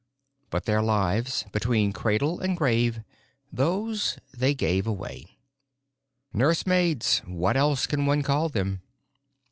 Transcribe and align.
But 0.49 0.65
their 0.65 0.81
lives 0.81 1.45
between 1.51 1.93
cradle 1.93 2.39
and 2.39 2.57
grave, 2.57 3.01
those 3.53 4.17
they 4.35 4.55
gave 4.55 4.87
away. 4.87 5.37
Nursemaids? 6.33 7.19
What 7.27 7.55
else 7.55 7.85
can 7.85 8.07
one 8.07 8.23
call 8.23 8.49
them? 8.49 8.81